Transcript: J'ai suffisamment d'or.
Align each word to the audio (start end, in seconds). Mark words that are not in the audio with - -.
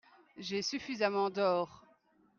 J'ai 0.35 0.63
suffisamment 0.63 1.29
d'or. 1.29 1.85